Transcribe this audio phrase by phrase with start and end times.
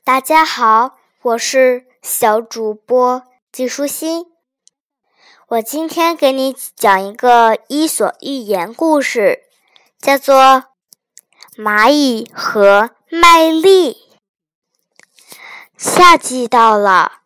[0.00, 4.26] 大家好，我是小主播季舒心。
[5.46, 9.44] 我今天给你讲一个伊索寓言故事，
[10.00, 10.34] 叫做
[11.56, 13.92] 《蚂蚁和麦粒》。
[15.76, 17.20] 夏季到了，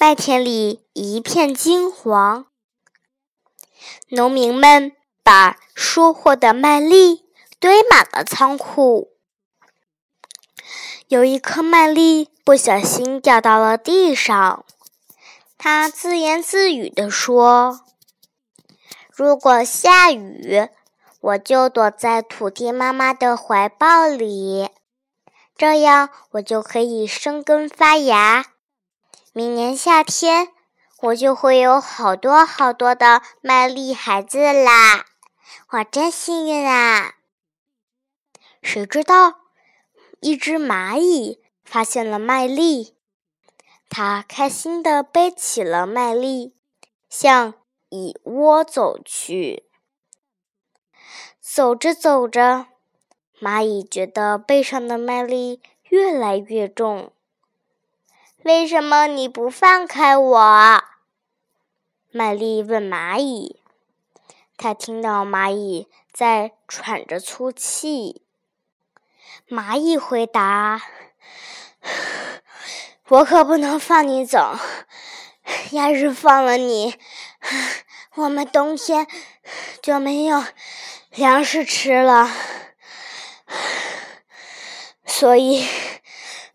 [0.00, 2.46] 麦田里一片金黄，
[4.08, 7.26] 农民们把收获的麦粒
[7.60, 9.11] 堆满了仓库。
[11.12, 14.64] 有一颗麦粒不小心掉到了地上，
[15.58, 17.82] 他自言自语地说
[19.14, 20.70] ：“如果下雨，
[21.20, 24.70] 我就躲在土地妈妈的怀抱里，
[25.54, 28.46] 这样我就可以生根发芽。
[29.34, 30.48] 明年夏天，
[31.02, 35.04] 我就会有好多好多的麦粒孩子啦！
[35.72, 37.12] 我真幸运啊！”
[38.64, 39.41] 谁知道？
[40.24, 42.94] 一只蚂蚁发现了麦粒，
[43.88, 46.54] 它开心地背起了麦粒，
[47.08, 47.54] 向
[47.88, 49.68] 蚁窝走去。
[51.40, 52.68] 走着走着，
[53.40, 57.12] 蚂蚁觉得背上的麦粒越来越重。
[58.44, 60.84] 为什么你不放开我？
[62.12, 63.60] 麦粒问蚂蚁。
[64.56, 68.21] 它听到蚂蚁在喘着粗气。
[69.52, 70.80] 蚂蚁回答
[73.08, 74.58] ：“我可不能放你走，
[75.72, 76.96] 要是放了你，
[78.16, 79.06] 我们冬天
[79.82, 80.42] 就没有
[81.10, 82.30] 粮食吃了。
[85.04, 85.68] 所以，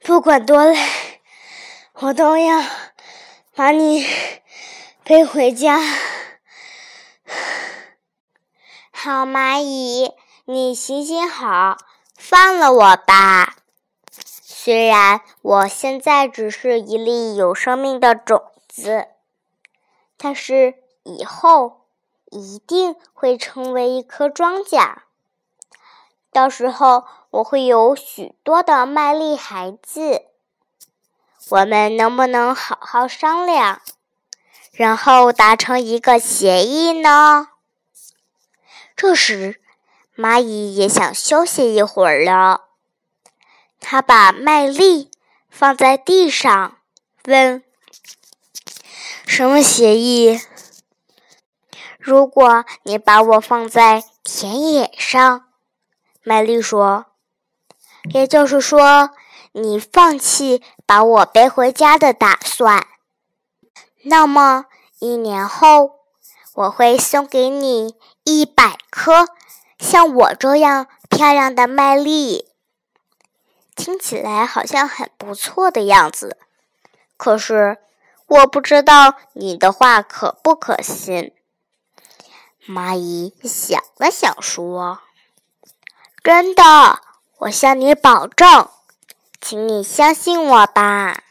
[0.01, 1.21] 不管多累，
[1.93, 2.65] 我都要
[3.53, 4.03] 把你
[5.05, 5.79] 背回家。”
[8.91, 10.11] 好，蚂蚁，
[10.45, 11.77] 你行行好。
[12.29, 13.55] 放了我吧！
[14.11, 19.07] 虽然我现在只是一粒有生命的种子，
[20.17, 21.85] 但是以后
[22.29, 24.97] 一定会成为一颗庄稼。
[26.33, 30.23] 到时候我会有许多的麦粒孩子。
[31.51, 33.81] 我们能不能好好商量，
[34.73, 37.47] 然后达成一个协议呢？
[38.97, 39.61] 这时。
[40.17, 42.69] 蚂蚁也想休息一会儿了，
[43.79, 45.11] 它把麦粒
[45.47, 46.77] 放在地上，
[47.25, 47.63] 问
[49.27, 50.41] ：“什么协议？
[51.99, 55.45] 如果你把我放在田野上，
[56.23, 57.05] 麦粒说，
[58.11, 59.11] 也就是说，
[59.51, 62.87] 你放弃把我背回家的打算，
[64.05, 64.65] 那么
[64.97, 65.91] 一年后，
[66.55, 69.27] 我会送给你一百颗。”
[69.89, 72.51] 像我这样漂亮的麦粒，
[73.73, 76.37] 听起来好像很不错的样子。
[77.15, 77.77] 可是
[78.25, 81.33] 我不知道你的话可不可信。
[82.67, 84.99] 蚂蚁想了想说
[86.21, 86.99] ：“真的，
[87.37, 88.69] 我向你保证，
[89.39, 91.23] 请你相信我吧。”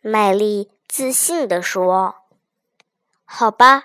[0.00, 2.22] 麦粒自信地说
[3.26, 3.82] ：“好吧。”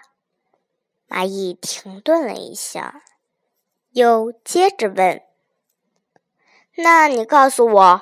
[1.10, 3.04] 蚂蚁停顿了一下。
[3.94, 5.22] 又接着问
[6.78, 8.02] ：“那你告诉我，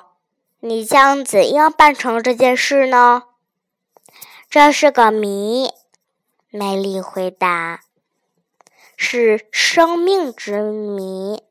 [0.60, 3.24] 你将怎样办成这件事呢？”
[4.48, 5.70] 这是个谜，
[6.48, 7.82] 美丽回答
[8.96, 11.42] ：“是生命之谜。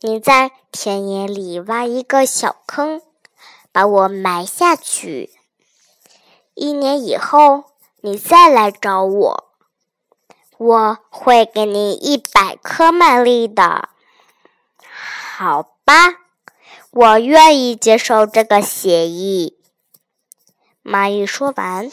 [0.00, 3.00] 你在田野里挖一个小坑，
[3.70, 5.30] 把我埋下去。
[6.54, 7.66] 一年以后，
[8.00, 9.48] 你再来找我。”
[10.62, 13.88] 我会给你一百颗麦粒的，
[14.78, 16.20] 好吧？
[16.92, 19.58] 我愿意接受这个协议。
[20.84, 21.90] 蚂蚁说完，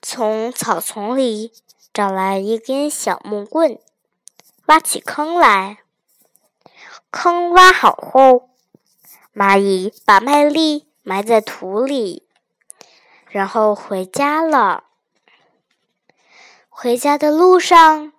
[0.00, 1.52] 从草丛里
[1.92, 3.80] 找来一根小木棍，
[4.66, 5.78] 挖起坑来。
[7.10, 8.50] 坑挖好后，
[9.34, 12.28] 蚂蚁把麦粒埋在土里，
[13.28, 14.84] 然后回家了。
[16.80, 18.12] 回家的路上，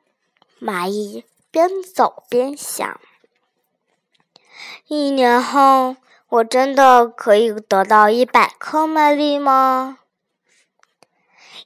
[0.60, 3.00] 蚂蚁边走边想：
[4.88, 5.96] 一年后，
[6.28, 10.00] 我真的可以得到一百颗麦粒吗？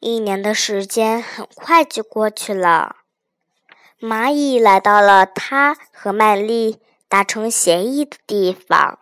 [0.01, 2.97] 一年的时间很快就过去了，
[3.99, 6.79] 蚂蚁来到了它和麦粒
[7.09, 8.99] 达成协议的地方。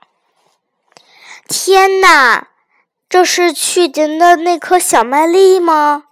[1.46, 2.48] 天哪，
[3.10, 6.06] 这是去年的那颗小麦粒吗？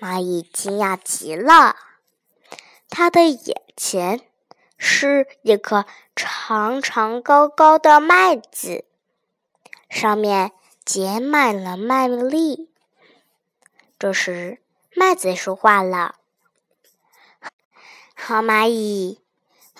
[0.00, 1.76] 蚂蚁惊讶极了，
[2.88, 4.22] 它的眼前
[4.78, 5.84] 是一颗
[6.16, 8.86] 长长高高的麦子，
[9.90, 10.52] 上面
[10.86, 12.70] 结满了麦粒。
[13.98, 14.62] 这时，
[14.96, 16.14] 麦子说话了
[18.16, 19.20] ：“好蚂蚁，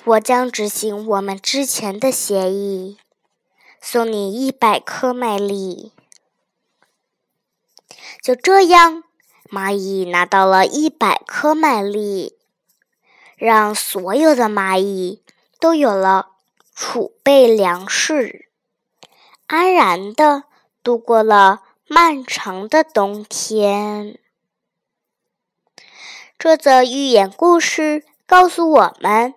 [0.04, 2.98] 我将执行我们之前的协议，
[3.80, 5.94] 送你一百颗麦粒。”
[8.22, 9.02] 就这样，
[9.50, 12.38] 蚂蚁拿到了一百颗麦粒，
[13.36, 15.24] 让所有的蚂蚁
[15.58, 16.36] 都有了
[16.72, 18.48] 储备粮食，
[19.48, 20.44] 安然的
[20.84, 24.20] 度过了漫长的冬天。
[26.38, 29.34] 这则寓言故事告诉我们：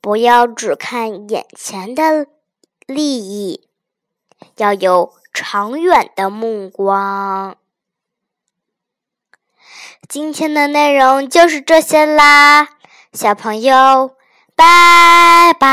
[0.00, 2.28] 不要只看眼前的
[2.86, 3.68] 利益，
[4.56, 7.58] 要有长远的目光。
[10.08, 12.68] 今天的内容就是这些啦，
[13.12, 14.12] 小朋友，
[14.56, 15.68] 拜拜。